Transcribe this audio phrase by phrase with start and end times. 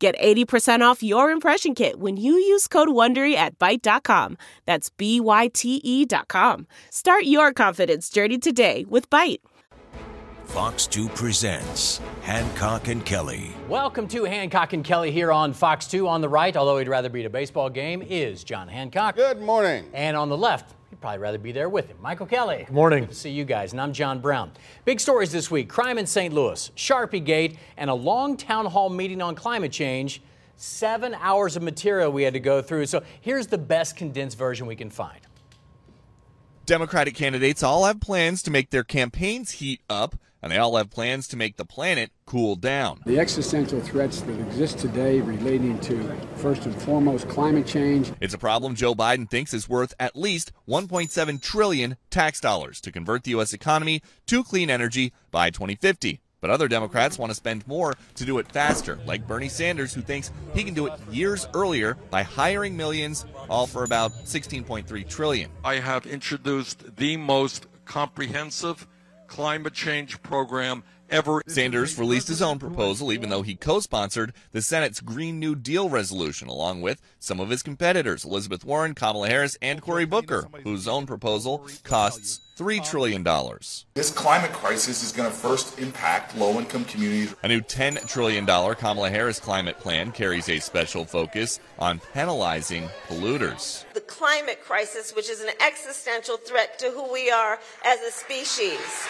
[0.00, 4.38] Get 80% off your impression kit when you use code WONDERY at Byte.com.
[4.64, 6.66] That's B-Y-T-E dot com.
[6.88, 9.40] Start your confidence journey today with Byte.
[10.46, 13.52] Fox 2 presents Hancock and Kelley.
[13.68, 16.08] Welcome to Hancock and Kelley here on Fox 2.
[16.08, 19.16] On the right, although he'd rather be at a baseball game, is John Hancock.
[19.16, 19.84] Good morning.
[19.92, 22.64] And on the left, he'd probably rather be there with him, Michael Kelley.
[22.66, 23.04] Good morning.
[23.04, 23.72] Good to see you guys.
[23.72, 24.52] And I'm John Brown.
[24.84, 26.34] Big stories this week crime in St.
[26.34, 30.22] Louis, Sharpie Gate, and a long town hall meeting on climate change.
[30.56, 32.84] Seven hours of material we had to go through.
[32.84, 35.20] So here's the best condensed version we can find.
[36.66, 40.90] Democratic candidates all have plans to make their campaigns heat up, and they all have
[40.90, 43.00] plans to make the planet cool down.
[43.06, 48.12] The existential threats that exist today relating to, first and foremost, climate change.
[48.20, 52.92] It's a problem Joe Biden thinks is worth at least 1.7 trillion tax dollars to
[52.92, 53.52] convert the U.S.
[53.52, 56.20] economy to clean energy by 2050.
[56.40, 60.00] But other Democrats want to spend more to do it faster, like Bernie Sanders, who
[60.00, 65.50] thinks he can do it years earlier by hiring millions, all for about 16.3 trillion.
[65.62, 68.86] I have introduced the most comprehensive
[69.30, 71.42] climate change program ever.
[71.46, 75.88] Sanders released his own proposal, even though he co sponsored the Senate's Green New Deal
[75.88, 80.88] resolution, along with some of his competitors, Elizabeth Warren, Kamala Harris, and Cory Booker, whose
[80.88, 83.24] own proposal costs $3 trillion.
[83.94, 87.34] This climate crisis is going to first impact low income communities.
[87.42, 93.84] A new $10 trillion Kamala Harris climate plan carries a special focus on penalizing polluters.
[93.94, 99.08] The climate crisis, which is an existential threat to who we are as a species.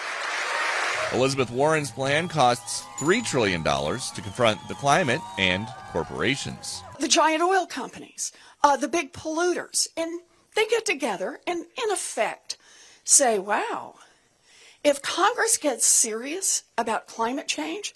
[1.13, 6.83] Elizabeth Warren's plan costs $3 trillion to confront the climate and corporations.
[6.99, 10.21] The giant oil companies, uh, the big polluters, and
[10.55, 12.57] they get together and, in effect,
[13.05, 13.97] say, wow,
[14.85, 17.95] if Congress gets serious about climate change,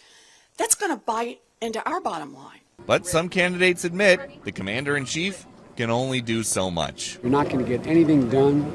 [0.57, 2.61] that's going to bite into our bottom line.
[2.87, 7.19] But some candidates admit the commander in chief can only do so much.
[7.23, 8.73] You're not going to get anything done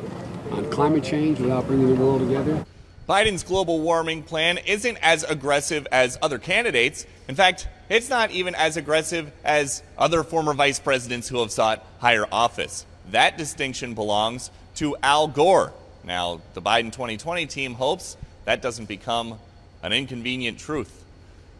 [0.52, 2.66] on climate change without bringing the world together.
[3.10, 7.08] Biden's global warming plan isn't as aggressive as other candidates.
[7.28, 11.84] In fact, it's not even as aggressive as other former vice presidents who have sought
[11.98, 12.86] higher office.
[13.10, 15.74] That distinction belongs to Al Gore.
[16.04, 18.16] Now, the Biden 2020 team hopes
[18.46, 19.40] that doesn't become
[19.82, 21.04] an inconvenient truth.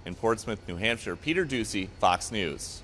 [0.06, 2.84] In Portsmouth, New Hampshire, Peter Doocy, Fox News.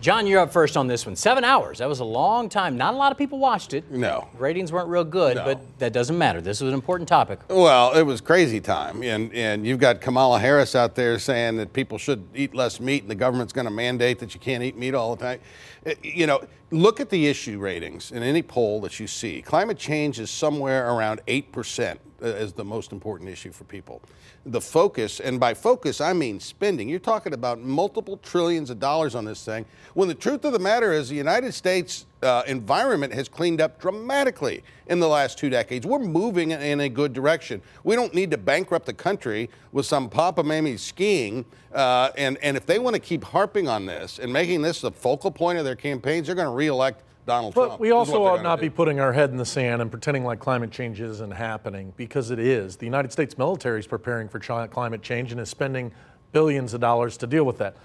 [0.00, 1.16] John, you're up first on this one.
[1.16, 1.78] Seven hours.
[1.78, 2.76] That was a long time.
[2.76, 3.90] Not a lot of people watched it.
[3.90, 4.28] No.
[4.38, 5.44] Ratings weren't real good, No.
[5.44, 6.42] but that doesn't matter.
[6.42, 7.40] This was an important topic.
[7.48, 11.72] Well, it was crazy time, and and you've got Kamala Harris out there saying that
[11.72, 14.76] people should eat less meat, and the government's going to mandate that you can't eat
[14.76, 15.40] meat all the time.
[15.86, 19.40] Uh, You know, look at the issue ratings in any poll that you see.
[19.40, 24.02] Climate change is somewhere around eight percent as the most important issue for people.
[24.46, 26.88] The focus, and by focus I mean spending.
[26.88, 29.64] You're talking about multiple trillions of dollars on this thing.
[29.94, 33.80] When the truth of the matter is, the United States uh, environment has cleaned up
[33.80, 35.86] dramatically in the last two decades.
[35.86, 37.60] We're moving in a good direction.
[37.84, 41.44] We don't need to bankrupt the country with some Papa Mamie skiing.
[41.72, 44.90] Uh, and, and if they want to keep harping on this and making this the
[44.90, 47.80] focal point of their campaigns, they're going to reelect Donald But Trump.
[47.80, 48.62] we also ought not do.
[48.62, 52.30] be putting our head in the sand and pretending like climate change isn't happening because
[52.30, 52.76] it is.
[52.76, 55.92] The United States military is preparing for climate change and is spending
[56.32, 57.76] billions of dollars to deal with that.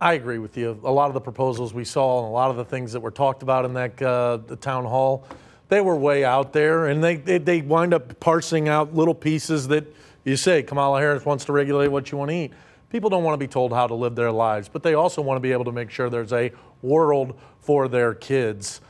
[0.00, 0.80] I agree with you.
[0.82, 3.10] A lot of the proposals we saw and a lot of the things that were
[3.10, 5.26] talked about in that uh, the town hall,
[5.68, 9.68] they were way out there, and they, they they wind up parsing out little pieces
[9.68, 9.84] that
[10.24, 12.52] you say Kamala Harris wants to regulate what you want to eat.
[12.90, 15.36] People don't want to be told how to live their lives, but they also want
[15.36, 16.50] to be able to make sure there's a
[16.82, 18.80] world for their kids.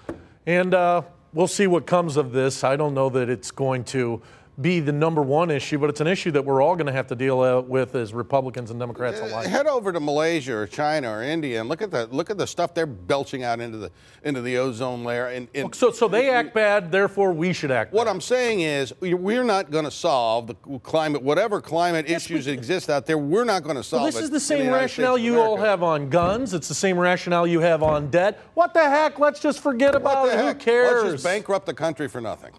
[0.46, 1.02] And uh,
[1.34, 2.64] we'll see what comes of this.
[2.64, 4.22] I don't know that it's going to
[4.60, 7.06] be the number one issue, but it's an issue that we're all going to have
[7.08, 9.46] to deal uh, with as Republicans and Democrats alike.
[9.46, 12.46] Head over to Malaysia or China or India and look at the look at the
[12.46, 13.90] stuff they're belching out into the
[14.22, 15.26] into the ozone layer.
[15.28, 18.10] And, and So, so they act bad, therefore we should act what bad.
[18.10, 22.90] I'm saying is, we- we're not going to solve the climate, whatever climate issues exist
[22.90, 23.18] out there.
[23.18, 25.82] We're not going to solve Well, this is the same United rationale you all have
[25.82, 26.54] on guns.
[26.54, 28.40] It's the same rationale you have on debt.
[28.54, 29.18] What the heck?
[29.18, 30.44] Let's just forget about the it.
[30.44, 31.02] Who cares?
[31.02, 32.52] Let's just bankrupt the country for nothing.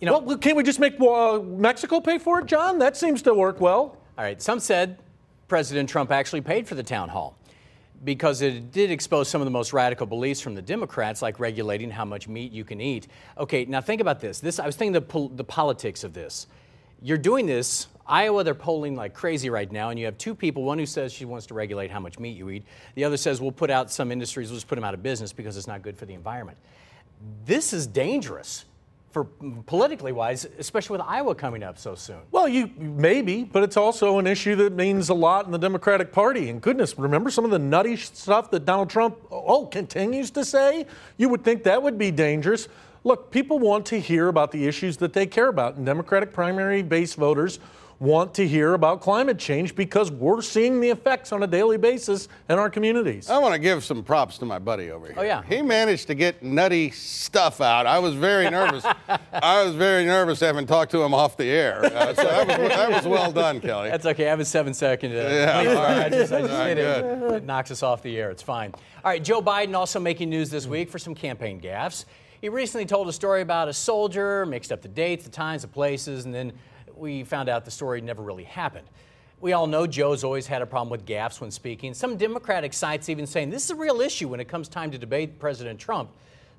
[0.00, 2.78] You know, well, can't we just make uh, Mexico pay for it, John?
[2.78, 3.96] That seems to work well.
[4.18, 4.98] All right, some said
[5.48, 7.36] President Trump actually paid for the town hall.
[8.04, 11.90] because it did expose some of the most radical beliefs from the Democrats, like regulating
[11.90, 13.08] how much meat you can eat.
[13.38, 14.40] Okay, now think about this.
[14.40, 16.46] This I was thinking the, pol- the politics of this.
[17.02, 17.88] You're doing this.
[18.06, 20.62] Iowa, they're polling like crazy right now, and you have two people.
[20.62, 22.64] One who says she wants to regulate how much meat you eat.
[22.94, 25.32] The other says we'll put out some industries, we'll just put them out of business
[25.32, 26.58] because it's not good for the environment.
[27.44, 28.66] This is dangerous
[29.16, 32.18] for mm, politically wise, especially with Iowa coming up so soon.
[32.32, 36.12] Well, you maybe, but it's also an issue that means a lot in the Democratic
[36.12, 36.50] Party.
[36.50, 40.84] And goodness, remember some of the nutty stuff that Donald Trump oh continues to say?
[41.16, 42.68] You would think that would be dangerous.
[43.04, 46.82] Look, people want to hear about the issues that they care about, and Democratic primary
[46.82, 47.58] base voters
[47.98, 52.28] want to hear about climate change because we're seeing the effects on a daily basis
[52.50, 53.30] in our communities.
[53.30, 55.14] I want to give some props to my buddy over here.
[55.18, 55.42] Oh, yeah.
[55.42, 57.86] He managed to get nutty stuff out.
[57.86, 58.84] I was very nervous.
[59.32, 61.84] I was very nervous having talked to him off the air.
[61.86, 63.88] Uh, so that was, that was well done, Kelley.
[63.88, 64.26] That's okay.
[64.26, 65.12] I have a seven second.
[65.12, 66.04] Uh, Yeah, all right.
[66.04, 67.02] I just, I just All right, hit it.
[67.02, 67.32] good.
[67.32, 68.30] It knocks us off the air.
[68.30, 68.72] It's fine.
[69.04, 69.24] All right.
[69.24, 72.04] Joe Biden also making news this week for some campaign gaffes.
[72.42, 75.68] He recently told a story about a soldier, mixed up the dates, the times, the
[75.68, 76.52] places, and then
[76.96, 78.86] we found out the story never really happened.
[79.40, 81.92] We all know Joe's always had a problem with gaffes when speaking.
[81.92, 84.98] Some Democratic sites even saying this is a real issue when it comes time to
[84.98, 86.10] debate President Trump.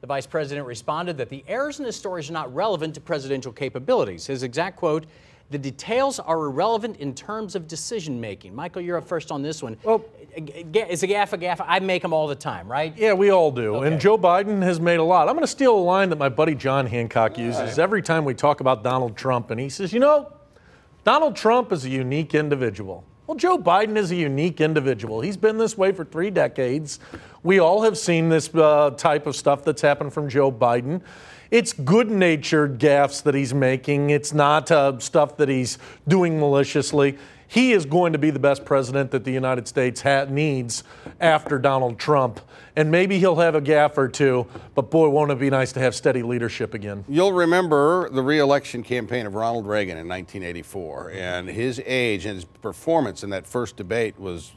[0.01, 3.51] The vice president responded that the errors in his stories are not relevant to presidential
[3.51, 4.27] capabilities.
[4.27, 5.07] His exact quote
[5.49, 8.53] the details are irrelevant in terms of decision making.
[8.53, 9.77] Michael, you're up first on this one.
[9.83, 10.03] Well,
[10.35, 11.63] is a gaffe a gaffe?
[11.65, 12.93] I make them all the time, right?
[12.97, 13.83] Yeah, we all do.
[13.83, 15.29] And Joe Biden has made a lot.
[15.29, 17.79] I'm going to steal a line that my buddy John Hancock uses right.
[17.79, 19.49] every time we talk about Donald Trump.
[19.49, 20.33] And he says, you know,
[21.05, 23.05] Donald Trump is a unique individual.
[23.25, 25.21] Well, Joe Biden is a unique individual.
[25.21, 26.99] He's been this way for three decades.
[27.43, 31.01] We all have seen this uh, type of stuff that's happened from Joe Biden.
[31.49, 35.77] It's good natured gaffes that he's making, it's not uh, stuff that he's
[36.07, 37.17] doing maliciously.
[37.49, 40.83] He is going to be the best president that the United States ha- needs
[41.21, 42.41] after Donald Trump.
[42.75, 44.45] And maybe he'll have a gaff or two,
[44.75, 47.05] but boy, won't it be nice to have steady leadership again.
[47.07, 52.43] You'll remember the reelection campaign of Ronald Reagan in 1984, and his age and his
[52.45, 54.51] performance in that first debate was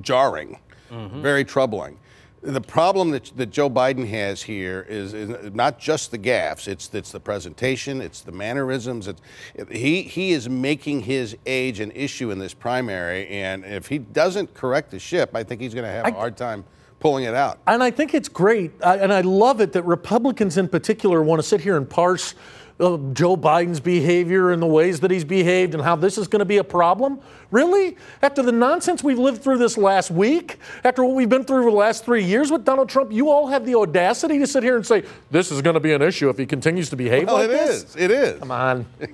[0.00, 0.58] jarring,
[0.90, 1.98] very troubling.
[2.42, 6.92] The problem that, that Joe Biden has here is, is not just the gaffes, it's,
[6.92, 9.06] it's the presentation, it's the mannerisms.
[9.06, 9.22] It's,
[9.70, 14.54] he, he is making his age an issue in this primary, and if he doesn't
[14.54, 16.64] correct the ship, I think he's going to have a hard time
[16.98, 17.60] pulling it out.
[17.68, 21.40] And I think it's great, I- and I love it that Republicans in particular want
[21.40, 22.34] to sit here and parse
[22.82, 26.40] uh, Joe Biden's behavior and the ways that he's behaved and how this is going
[26.40, 27.20] to be a problem.
[27.50, 27.96] Really?
[28.22, 31.70] After the nonsense we've lived through this last week, after what we've been through the
[31.70, 34.86] last three years with Donald Trump, you all have the audacity to sit here and
[34.86, 37.44] say, this is going to be an issue if he continues to behave Well, like
[37.46, 37.84] it this?
[37.84, 37.96] is.
[37.96, 38.38] It is.
[38.40, 38.86] Come on.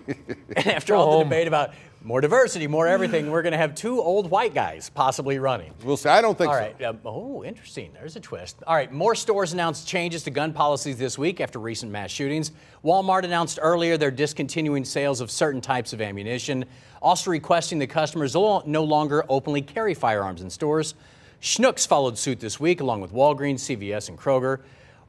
[0.57, 1.71] And after Go all the debate about
[2.03, 5.73] more diversity, more everything, we're going to have two old white guys possibly running.
[5.85, 6.09] We'll see.
[6.09, 6.61] I don't think All so.
[6.61, 6.83] right.
[6.83, 7.93] um, oh, interesting.
[7.93, 8.57] There's a twist.
[8.67, 8.93] All right.
[8.93, 12.53] More stores announced changes to gun policies this week after recent mass shootings.
[12.85, 16.65] Walmart announced earlier they're discontinuing sales of certain types of ammunition,
[17.03, 20.95] also requesting that customers no no longer openly carry firearms in stores.
[21.43, 24.61] Schnucks followed suit this week, along with Walgreens, CVS, and Kroger.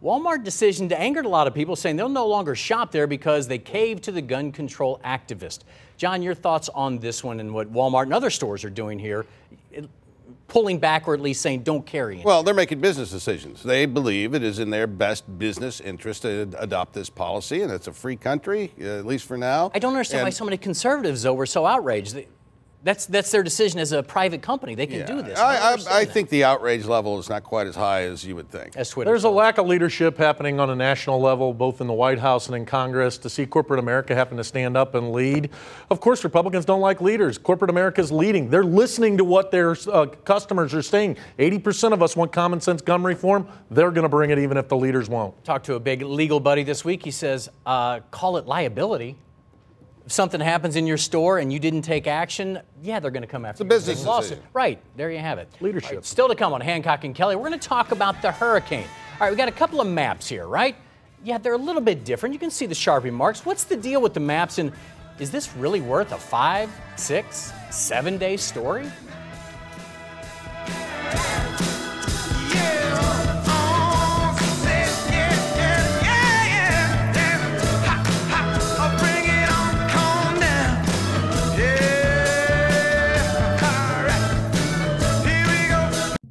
[0.04, 3.58] Walmart decision angered a lot of people, saying they'll no longer shop there because they
[3.58, 5.60] caved to the gun control activist.
[6.00, 9.26] John, your thoughts on this one and what Walmart and other stores are doing here,
[10.48, 12.26] pulling back or at least saying don't carry it.
[12.26, 13.62] Well, they're making business decisions.
[13.64, 17.88] They believe it is in their best business interest to adopt this policy, and it's
[17.88, 19.72] a free country, at least for now.
[19.76, 22.18] I don't understand why so many conservatives, though, were so outraged.
[22.82, 24.74] They- That's that's their decision as a private company.
[24.74, 25.38] They can do this.
[25.38, 28.36] don't I, I, I think the outrage level is not quite as high as you
[28.36, 28.76] would think.
[28.78, 29.12] As Twitter.
[29.12, 32.48] There's a lack of leadership happening on a national level, both in the White House
[32.48, 35.50] and in Congress, to see corporate America having to stand up and lead.
[35.90, 37.38] Of course, Republicans don't like leaders.
[37.38, 38.50] Corporate America is leading.
[38.50, 41.18] They're listening to what their uh, customers are saying.
[41.38, 43.48] 80% of us want common sense gun reform.
[43.70, 45.44] They're going to bring it even if the leaders won't.
[45.44, 47.04] Talked to a big legal buddy this week.
[47.04, 49.18] He says, uh, call it liability.
[50.10, 53.28] If something happens in your store and you didn't take action, yeah, they're going to
[53.28, 53.70] come after a you.
[53.70, 54.40] business Big lawsuit.
[54.54, 54.82] Right.
[54.98, 55.48] There you have it.
[55.62, 55.92] Leadership.
[55.92, 57.36] All right, still to come on Hancock and Kelley.
[57.36, 58.88] We're going to talk about the hurricane.
[59.14, 60.76] All right, we got a couple of maps here, right?
[61.24, 62.34] Yeah, they're a little bit different.
[62.34, 63.46] You can see the Sharpie marks.
[63.46, 64.58] What's the deal with the maps?
[64.58, 64.72] And
[65.20, 68.88] is this really worth a five, six, seven day story?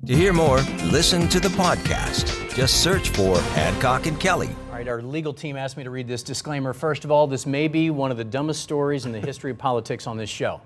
[0.09, 2.55] To hear more, listen to the podcast.
[2.55, 4.49] Just search for Hancock and Kelley.
[4.71, 6.73] All right, our legal team asked me to read this disclaimer.
[6.73, 9.59] First of all, this may be one of the dumbest stories in the history of
[9.59, 10.63] politics on this show.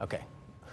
[0.00, 0.22] Okay.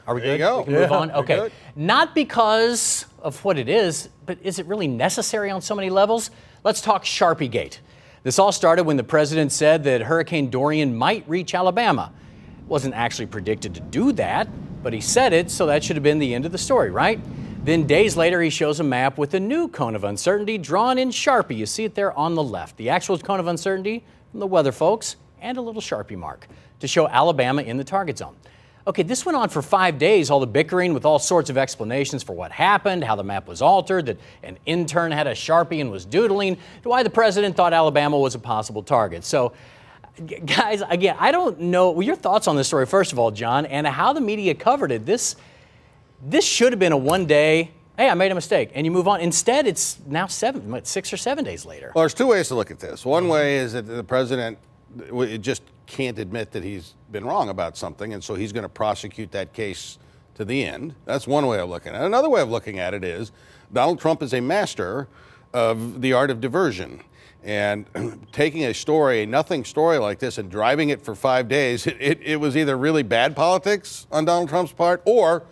[0.08, 0.44] Are we There you good?
[0.44, 0.58] go.
[0.58, 1.08] We can move Yeah, on?
[1.10, 1.50] we're Okay.
[1.76, 6.32] Not because of what it is, but is it really necessary on so many levels?
[6.64, 7.82] Let's talk Sharpie Gate.
[8.24, 12.12] This all started when the president said that Hurricane Dorian might reach Alabama.
[12.68, 14.48] Wasn't actually predicted to do that,
[14.82, 17.20] but he said it, so that should have been the end of the story, right?
[17.68, 21.10] Then days later, he shows a map with a new cone of uncertainty drawn in
[21.10, 21.58] Sharpie.
[21.58, 22.78] You see it there on the left.
[22.78, 26.48] The actual cone of uncertainty from the weather folks and a little Sharpie mark
[26.80, 28.38] to show Alabama in the target zone.
[28.88, 32.24] Okay, this went on for five days, all the bickering with all sorts of explanations
[32.24, 35.92] for what happened, how the map was altered, that an intern had a Sharpie and
[35.92, 39.26] was doodling, to why the president thought Alabama was a possible target.
[39.26, 39.52] So,
[40.46, 43.66] guys, again, I don't know well, your thoughts on this story, first of all, John,
[43.66, 45.06] and how the media covered it.
[45.06, 45.36] This,
[46.22, 49.08] this should have been a one day, hey, I made a mistake, and you move
[49.08, 49.22] on.
[49.22, 51.92] Instead, it's now seven, six or seven days later.
[51.96, 53.06] Well, there's two ways to look at this.
[53.06, 54.58] One way is that the president
[55.42, 59.32] just can't admit that he's been wrong about something, and so he's going to prosecute
[59.32, 59.98] that case
[60.36, 60.96] to the end.
[61.06, 62.06] That's one way of looking at it.
[62.06, 63.32] Another way of looking at it is
[63.72, 65.08] Donald Trump is a master
[65.54, 67.02] of the art of diversion.
[67.44, 67.86] And
[68.32, 71.98] taking a story, a nothing story like this, and driving it for five days, it,
[72.00, 75.44] it, it was either really bad politics on Donald Trump's part or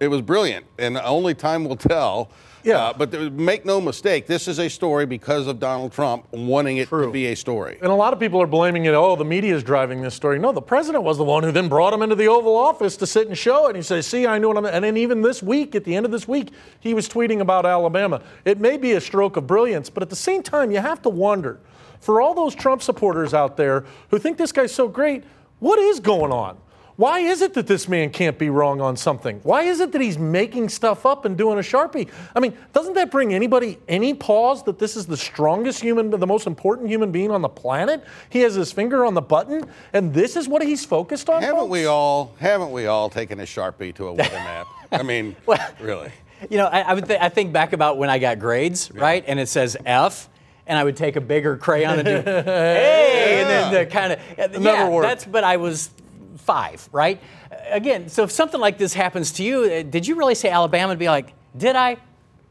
[0.00, 0.66] it was brilliant.
[0.78, 2.30] And only time will tell.
[2.62, 2.76] Yeah.
[2.76, 6.76] Uh, but there, make no mistake, this is a story because of Donald Trump wanting
[6.76, 7.78] it to be a story.
[7.80, 8.92] And a lot of people are blaming it.
[8.92, 10.38] Oh, the media is driving this story.
[10.38, 13.06] No, the president was the one who then brought him into the Oval Office to
[13.06, 13.70] sit and show it.
[13.70, 15.96] And he says, "See, I knew what I'm." And then even this week, at the
[15.96, 18.20] end of this week, he was tweeting about Alabama.
[18.44, 21.08] It may be a stroke of brilliance, but at the same time, you have to
[21.08, 21.60] wonder
[22.00, 25.24] for all those Trump supporters out there who think this guy's so great,
[25.60, 26.58] what is going on?
[27.00, 29.40] Why is it that this man can't be wrong on something?
[29.42, 32.10] Why is it that he's making stuff up and doing a Sharpie?
[32.36, 36.26] I mean, doesn't that bring anybody any pause that this is the strongest human, the
[36.26, 38.04] most important human being on the planet?
[38.28, 39.64] He has his finger on the button,
[39.94, 41.40] and this is what he's focused on?
[41.40, 41.70] Haven't folks?
[41.70, 42.34] we all?
[42.38, 44.66] Haven't we all taken a sharpie to a weather map?
[44.92, 45.34] I mean,
[45.80, 46.12] really.
[46.50, 49.24] You know, I, I would th- I think back about when I got grades, right?
[49.26, 50.28] And it says F,
[50.66, 54.60] and I would take a bigger crayon and do hey, and then the kind of
[54.60, 55.08] never yeah, worked.
[55.08, 55.24] that's.
[55.24, 55.88] But I was
[56.40, 57.20] five, right?
[57.70, 60.90] Again, so if something like this happens to you, uh, did you really say Alabama
[60.90, 61.96] and be like, did I?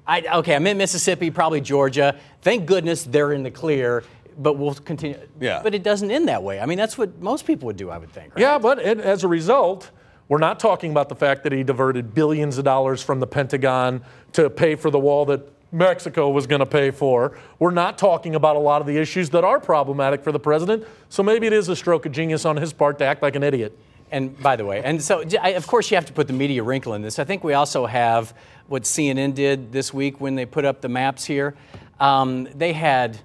[0.07, 2.17] I okay, I'm in Mississippi, probably Georgia.
[2.41, 4.03] Thank goodness they're in the clear.
[4.37, 5.19] But we'll continue.
[5.41, 5.59] Yeah.
[5.61, 6.61] But it doesn't end that way.
[6.61, 8.35] I mean, that's what most people would do, I would think.
[8.35, 8.41] Right?
[8.41, 9.91] Yeah, but it, as a result,
[10.29, 14.01] we're not talking about the fact that he diverted billions of dollars from the Pentagon
[14.33, 17.37] to pay for the wall that Mexico was going to pay for.
[17.59, 20.85] We're not talking about a lot of the issues that are problematic for the president.
[21.09, 23.43] So maybe it is a stroke of genius on his part to act like an
[23.43, 23.77] idiot.
[24.11, 26.63] And by the way, and so I- of course you have to put the media
[26.63, 27.19] wrinkle in this.
[27.19, 28.33] I think we also have
[28.67, 31.55] what CNN did this week when they put up the maps here.
[31.99, 33.19] Um, they had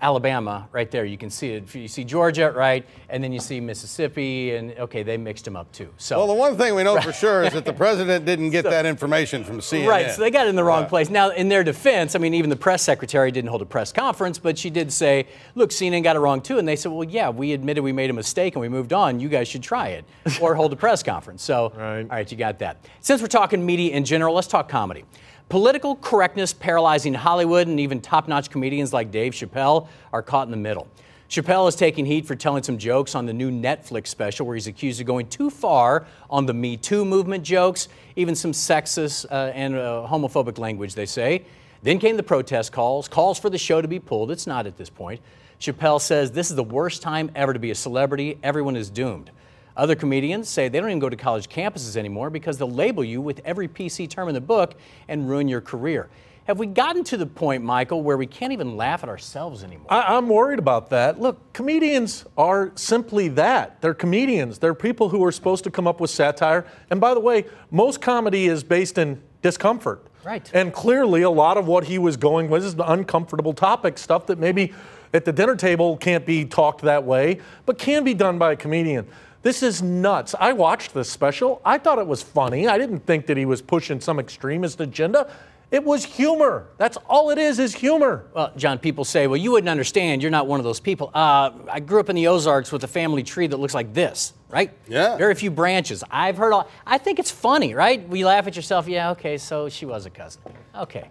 [0.00, 1.04] Alabama right there.
[1.04, 1.74] You can see it.
[1.74, 5.70] You see Georgia, right, and then you see Mississippi, and okay, they mixed them up
[5.72, 5.92] too.
[5.96, 8.64] So Well, the one thing we know for sure is that the president didn't get
[8.64, 9.88] that information from CNN.
[9.88, 10.88] Right, so they got it in the wrong Yeah.
[10.88, 11.10] place.
[11.10, 14.38] Now, in their defense, I mean, even the press secretary didn't hold a press conference,
[14.38, 15.26] but she did say,
[15.56, 16.58] look, CNN got it wrong too.
[16.58, 19.18] And they said, well, yeah, we admitted we made a mistake and we moved on.
[19.18, 20.04] You guys should try it
[20.40, 21.42] or hold a press conference.
[21.42, 22.84] So, all right, you got that.
[23.00, 25.04] Since we're talking media in general, let's talk comedy.
[25.48, 30.50] Political correctness paralyzing Hollywood and even top notch comedians like Dave Chappelle are caught in
[30.50, 30.86] the middle.
[31.30, 34.66] Chappelle is taking heat for telling some jokes on the new Netflix special where he's
[34.66, 39.52] accused of going too far on the Me Too movement jokes, even some sexist uh,
[39.54, 41.44] and uh, homophobic language, they say.
[41.82, 44.30] Then came the protest calls, calls for the show to be pulled.
[44.30, 45.20] It's not at this point.
[45.60, 48.38] Chappelle says this is the worst time ever to be a celebrity.
[48.42, 49.30] Everyone is doomed.
[49.78, 53.20] Other comedians say they don't even go to college campuses anymore because they'll label you
[53.20, 54.74] with every PC term in the book
[55.06, 56.08] and ruin your career.
[56.48, 59.86] Have we gotten to the point, Michael, where we can't even laugh at ourselves anymore?
[59.88, 61.20] I, I'm worried about that.
[61.20, 63.80] Look, comedians are simply that.
[63.80, 64.58] They're comedians.
[64.58, 66.66] They're people who are supposed to come up with satire.
[66.90, 70.04] And by the way, most comedy is based in discomfort.
[70.24, 70.50] Right.
[70.52, 74.26] And clearly, a lot of what he was going with is the uncomfortable topic stuff
[74.26, 74.72] that maybe
[75.14, 78.56] at the dinner table can't be talked that way, but can be done by a
[78.56, 79.06] comedian.
[79.42, 80.34] This is nuts.
[80.38, 81.60] I watched this special.
[81.64, 82.66] I thought it was funny.
[82.66, 85.30] I didn't think that he was pushing some extremist agenda.
[85.70, 86.68] It was humor.
[86.78, 88.24] That's all it is, is humor.
[88.34, 90.22] Well, John, people say, well, you wouldn't understand.
[90.22, 91.10] You're not one of those people.
[91.12, 94.32] Uh, I grew up in the Ozarks with a family tree that looks like this,
[94.48, 94.72] right?
[94.88, 95.18] Yeah.
[95.18, 96.02] Very few branches.
[96.10, 98.08] I've heard all, I think it's funny, right?
[98.08, 100.40] We laugh at yourself, yeah, okay, so she was a cousin.
[100.74, 101.10] Okay.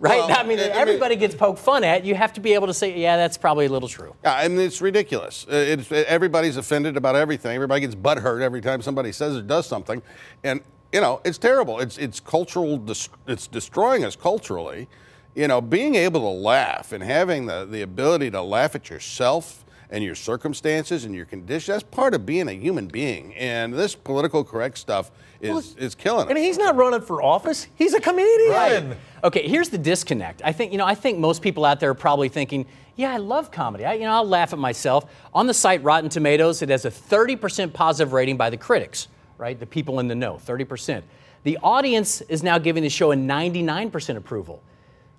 [0.00, 0.18] Right?
[0.18, 2.04] Well, I mean, I- I mean- everybody gets poked fun at.
[2.04, 4.14] You have to be able to say, yeah, that's probably a little true.
[4.24, 5.46] Yeah, I mean, it's ridiculous.
[5.48, 7.54] Uh, It's, everybody's offended about everything.
[7.54, 10.02] Everybody gets butthurt every time somebody says or does something.
[10.42, 11.78] And, you know, it's terrible.
[11.80, 12.82] It's, it's cultural,
[13.28, 14.88] it's destroying us culturally.
[15.36, 19.64] You know, being able to laugh and having the, the ability to laugh at yourself
[19.90, 21.72] and your circumstances and your condition.
[21.72, 23.34] That's part of being a human being.
[23.34, 26.30] And this political correct stuff is, is killing us.
[26.30, 27.66] And he's not running for office.
[27.74, 28.50] He's a comedian.
[28.50, 28.96] Right.
[29.24, 30.42] Okay, here's the disconnect.
[30.44, 30.86] I think you know.
[30.86, 32.66] I think most people out there are probably thinking,
[32.96, 33.84] "Yeah, I love comedy.
[33.84, 36.90] I, you know, I'll laugh at myself." On the site Rotten Tomatoes, it has a
[36.90, 39.08] 30% positive rating by the critics.
[39.38, 41.02] Right, the people in the know, 30%.
[41.44, 44.62] The audience is now giving the show a 99% approval.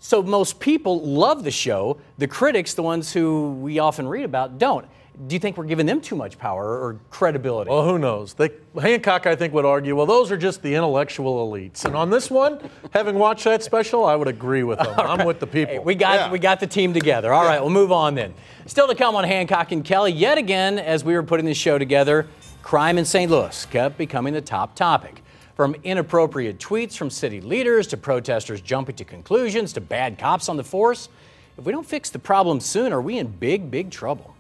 [0.04, 1.98] So most people love the show.
[2.18, 4.88] The critics, the ones who we often read about, don't.
[5.28, 7.70] Do you think we're giving them too much power or credibility?
[7.70, 8.34] Well, who knows?
[8.34, 11.86] They, Hancock, I think, would argue, well, those are just the intellectual elites.
[11.86, 14.96] And on this one, having watched that special, I would agree with them.
[14.98, 15.76] I'm with the people.
[15.76, 17.32] Hey, we got we got the team together.
[17.32, 18.34] All right, we'll move on then.
[18.66, 21.78] Still to come on Hancock and Kelley yet again as we were putting this show
[21.78, 22.28] together.
[22.64, 23.30] Crime in St.
[23.30, 25.21] Louis kept becoming the top topic.
[25.62, 30.58] From inappropriate tweets from city leaders to protesters jumping to conclusions to bad cops on
[30.58, 31.08] the force.
[31.56, 34.36] If we don't fix the problem soon, are we in big, big trouble?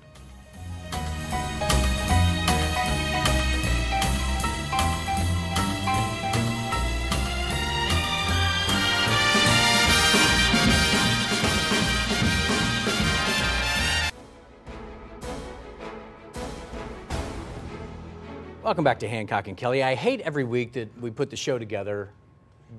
[18.63, 19.82] Welcome back to Hancock and Kelley.
[19.82, 22.12] I hate every week that we put the show together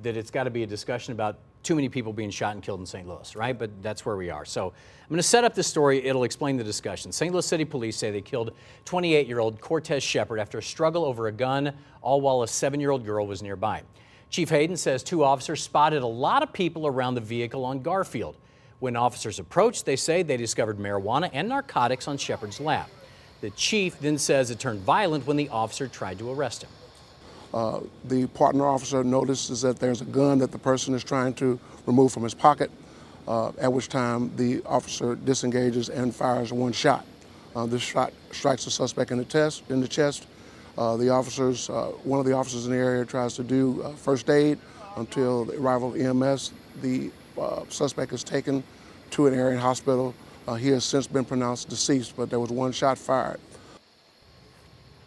[0.05, 2.79] that it's got to be a discussion about too many people being shot and killed
[2.79, 3.09] in St.
[3.09, 3.59] Louis, right?
[3.59, 4.45] But that's where we are.
[4.45, 6.07] So I'm going to set up this story.
[6.07, 7.11] It'll explain the discussion.
[7.11, 7.33] St.
[7.33, 8.53] Louis City Police say they killed
[8.85, 12.79] 28 year old Cortez Shepard after a struggle over a gun, all while a seven
[12.79, 13.83] year old girl was nearby.
[14.31, 18.37] Chief Hayden says two officers spotted a lot of people around the vehicle on Garfield.
[18.79, 22.89] When officers approached, they say they discovered marijuana and narcotics on Shepard's lap.
[23.43, 26.71] The chief then says it turned violent when the officer tried to arrest him.
[27.53, 31.59] Uh, the partner officer notices that there's a gun that the person is trying to
[31.85, 32.71] remove from his pocket,
[33.27, 37.05] uh, at which time the officer disengages and fires one shot.
[37.57, 40.29] Uh, this shot strikes the suspect in the, test, in the chest.
[40.79, 43.91] Uh, the officers, uh, one of the officers in the area tries to do uh,
[43.91, 44.57] first aid
[44.97, 46.53] until the arrival of EMS.
[46.81, 47.11] The
[47.71, 48.63] suspect is taken
[49.11, 50.15] to an area hospital.
[50.47, 53.39] Uh, he has since been pronounced deceased, but there was one shot fired.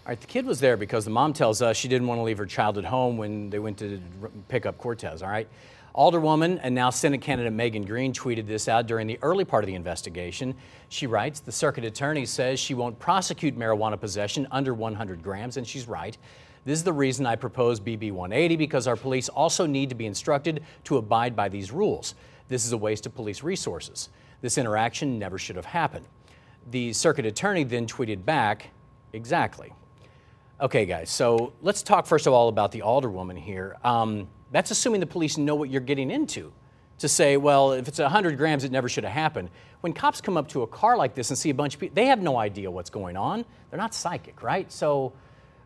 [0.05, 2.23] All right, the kid was there because the mom tells us she didn't want to
[2.23, 3.99] leave her child at home when they went to
[4.47, 5.47] pick up Cortez, all right?
[5.95, 9.67] Alderwoman and now Senate candidate Megan Green tweeted this out during the early part of
[9.67, 10.53] the investigation.
[10.89, 15.65] She writes The circuit attorney says she won't prosecute marijuana possession under 100 grams, and
[15.65, 16.17] she's right.
[16.65, 20.05] This is the reason I propose BB 180 because our police also need to be
[20.05, 22.15] instructed to abide by these rules.
[22.47, 24.09] This is a waste of police resources.
[24.41, 26.05] This interaction never should have happened.
[26.69, 28.69] The circuit attorney then tweeted back,
[29.13, 29.71] Exactly.
[30.59, 33.77] Okay, guys, so let's talk first of all about the alderwoman here.
[33.83, 36.51] Um, that's assuming the police know what you're getting into.
[36.99, 39.49] To say, well, if it's 100 grams, it never should have happened.
[39.81, 41.95] When cops come up to a car like this and see a bunch of people,
[41.95, 43.43] they have no idea what's going on.
[43.69, 44.71] They're not psychic, right?
[44.71, 45.11] So,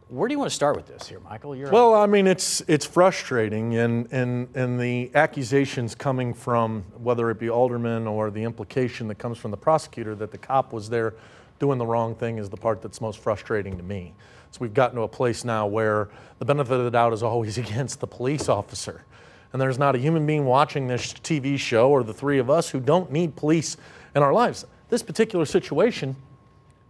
[0.10, 1.56] where do you want to start with this here, Michael?
[1.56, 7.30] You're well, I mean, it's it's frustrating, and and and the accusations coming from whether
[7.30, 10.90] it be alderman or the implication that comes from the prosecutor that the cop was
[10.90, 11.14] there
[11.60, 14.14] doing the wrong thing is the part that's most frustrating to me.
[14.52, 17.58] So we've gotten to a place now where the benefit of the doubt is always
[17.60, 19.06] against the police officer.
[19.52, 22.70] And there's not a human being watching this TV show or the three of us
[22.70, 23.78] who don't need police
[24.16, 24.66] in our lives.
[24.90, 26.16] This particular situation,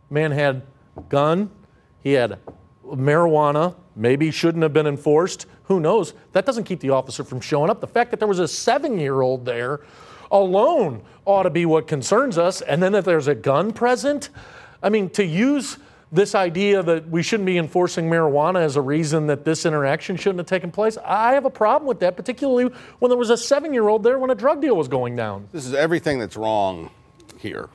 [0.10, 0.62] man had
[1.10, 1.50] gun,
[2.02, 2.38] he had
[2.96, 5.46] marijuana, maybe shouldn't have been enforced.
[5.66, 6.14] Who knows?
[6.34, 7.82] That doesn't keep the officer from showing up.
[7.82, 9.82] The fact that there was a seven year old there
[10.32, 12.62] alone ought to be what concerns us.
[12.62, 14.30] And then that there's a gun present,
[14.82, 15.78] I mean, to use
[16.12, 20.40] this idea that we shouldn't be enforcing marijuana as a reason that this interaction shouldn't
[20.40, 23.74] have taken place, I have a problem with that, particularly when there was a seven
[23.74, 25.48] year old there when a drug deal was going down.
[25.52, 26.90] This is everything that's wrong
[27.38, 27.70] here.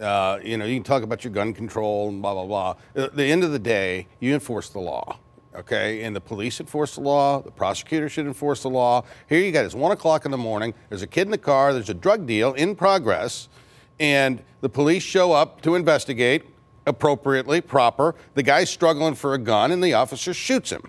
[0.00, 2.74] Uh, you know, you can talk about your gun control and blah, blah, blah.
[2.94, 5.18] At the end of the day, you enforce the law.
[5.54, 7.42] Okay, and the police enforce the law.
[7.42, 9.04] The prosecutor should enforce the law.
[9.28, 10.74] Here you got it's one o'clock in the morning.
[10.88, 11.72] There's a kid in the car.
[11.72, 13.48] There's a drug deal in progress,
[13.98, 16.44] and the police show up to investigate
[16.86, 18.14] appropriately, proper.
[18.34, 20.82] The guy's struggling for a gun, and the officer shoots him.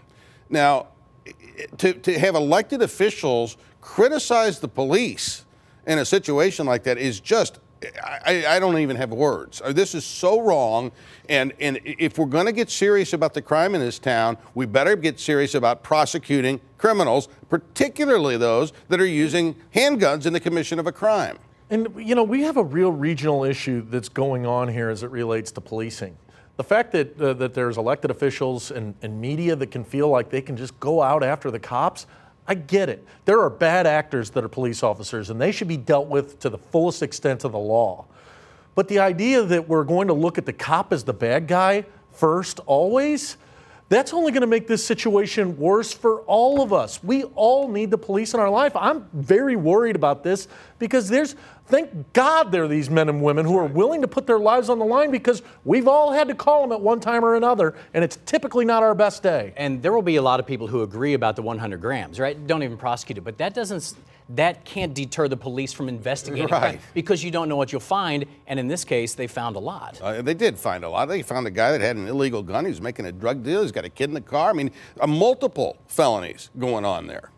[0.49, 0.87] Now,
[1.77, 5.45] to, to have elected officials criticize the police
[5.87, 7.59] in a situation like that is just
[8.03, 9.61] I, I, don't even have words.
[9.63, 10.91] Uh, this is so wrong.
[11.29, 14.65] And, and if we're going to get serious about the crime in this town, we
[14.65, 20.79] better get serious about prosecuting criminals, particularly those that are using handguns in the commission
[20.79, 21.37] of a crime.
[21.69, 25.09] And, you know, we have a real regional issue that's going on here as it
[25.09, 26.17] relates to policing.
[26.57, 30.29] The fact that, uh, that there's elected officials and, and media that can feel like
[30.29, 32.05] they can just go out after the cops,
[32.51, 33.07] I get it.
[33.23, 36.49] There are bad actors that are police officers, and they should be dealt with to
[36.49, 38.07] the fullest extent of the law.
[38.75, 41.85] But the idea that we're going to look at the cop as the bad guy
[42.11, 43.37] first, always,
[43.87, 47.01] that's only going to make this situation worse for all of us.
[47.01, 48.75] We all need the police in our life.
[48.75, 51.37] I'm very worried about this because there's,
[51.71, 54.69] thank God, there are these men and women who are willing to put their lives
[54.69, 57.73] on the line because we've all had to call them at one time or another,
[57.93, 59.53] and it's typically not our best day.
[59.57, 62.45] And there will be a lot of people who agree about the 100 grams, right?
[62.45, 63.95] Don't even prosecute it, but that doesn't
[64.35, 66.79] that can't deter the police from investigating Right.
[66.93, 68.25] because you don't know what you'll find.
[68.47, 69.99] And in this case, they found a lot.
[70.01, 71.07] Uh, they did find a lot.
[71.07, 72.63] They found a guy that had an illegal gun.
[72.63, 73.61] He was making a drug deal.
[73.61, 74.49] He's got a kid in the car.
[74.49, 77.29] I mean, uh, multiple felonies going on there.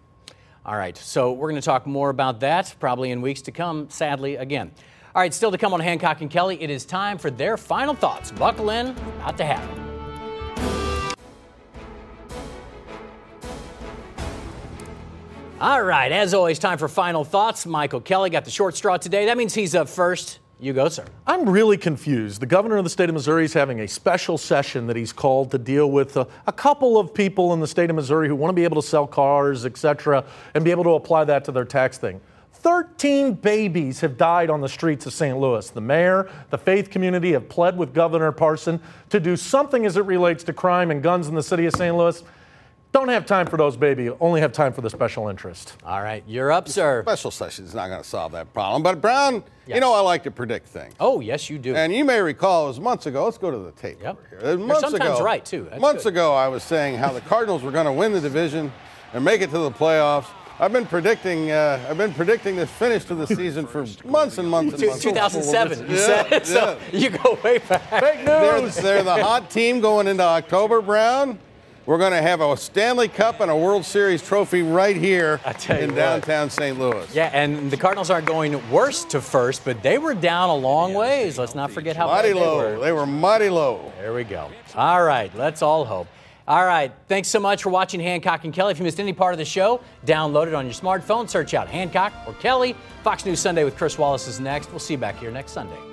[0.65, 3.89] All right, so we're going to talk more about that probably in weeks to come,
[3.89, 4.71] sadly, again.
[5.13, 7.93] All right, still to come on Hancock and Kelley, it is time for their final
[7.93, 8.31] thoughts.
[8.31, 9.79] Buckle in, about to happen.
[15.59, 17.65] All right, as always, time for final thoughts.
[17.65, 19.25] Michael Kelley got the short straw today.
[19.25, 20.39] That means he's up first.
[20.63, 21.03] You go, sir.
[21.27, 22.39] I'm really confused.
[22.39, 25.51] The governor of the state of Missouri is having a special session that he's called
[25.51, 28.49] to deal with a, a couple of people in the state of Missouri who want
[28.49, 30.23] to be able to sell cars, et cetera,
[30.53, 32.21] and be able to apply that to their tax thing.
[32.53, 35.37] 13 babies have died on the streets of St.
[35.37, 35.69] Louis.
[35.69, 40.05] The mayor, the faith community have pled with Governor Parson to do something as it
[40.05, 41.93] relates to crime and guns in the city of St.
[41.93, 42.23] Louis.
[42.93, 45.73] Don't have time for those baby, only have time for the special interest.
[45.83, 47.01] All right, you're up, sir.
[47.03, 48.83] Special session is not going to solve that problem.
[48.83, 49.75] But Brown, Yes.
[49.75, 50.93] you know I like to predict things.
[50.99, 51.73] Oh, yes, you do.
[51.75, 53.25] And you may recall it was months ago.
[53.25, 54.11] Let's go to the tape Yep.
[54.11, 54.37] over here.
[54.37, 55.67] It was You're months sometimes ago, right, too.
[55.71, 56.09] That's months good.
[56.13, 58.71] ago, I was saying how the Cardinals were going to win the division
[59.13, 60.27] and make it to the playoffs.
[60.59, 61.49] I've been predicting.
[61.49, 65.01] Uh, I've been predicting this finish to the season for months and months and months.
[65.01, 66.45] 2007, you Yeah, said.
[66.45, 66.99] So yeah.
[66.99, 67.89] you go way back.
[67.89, 68.75] Fake They're, news!
[68.75, 71.39] they're the hot team going into October, Brown.
[71.85, 75.89] We're going to have a Stanley Cup and a World Series trophy right here in
[75.89, 75.95] what.
[75.95, 76.79] downtown St.
[76.79, 77.13] Louis.
[77.13, 80.93] Yeah, and the Cardinals aren't going worst to first, but they were down a long
[80.93, 81.37] ways.
[81.37, 82.57] Let's not forget how Mighty bad they low.
[82.57, 82.79] were.
[82.79, 83.91] They were mighty low.
[83.97, 84.49] There we go.
[84.75, 86.07] All right, let's all hope.
[86.47, 88.71] All right, thanks so much for watching Hancock and Kelley.
[88.71, 91.29] If you missed any part of the show, download it on your smartphone.
[91.29, 92.75] Search out Hancock or Kelley.
[93.03, 94.69] Fox News Sunday with Chris Wallace is next.
[94.69, 95.92] We'll see you back here next Sunday.